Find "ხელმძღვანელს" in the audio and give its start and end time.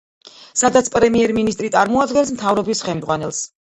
2.89-3.45